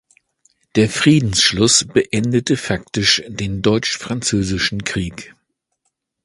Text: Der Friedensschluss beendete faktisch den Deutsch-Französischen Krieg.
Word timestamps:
Der 0.73 0.89
Friedensschluss 0.89 1.85
beendete 1.87 2.57
faktisch 2.57 3.21
den 3.27 3.61
Deutsch-Französischen 3.61 4.83
Krieg. 4.83 5.35